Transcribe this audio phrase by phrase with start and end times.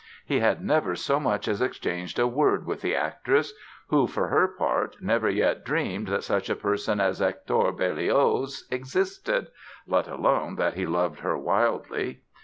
[0.25, 3.53] He had never so much as exchanged a word with the actress
[3.89, 10.07] who, for her part, never yet dreamed that such a person as Hector Berlioz existed—let
[10.07, 12.21] alone that he loved her wildly.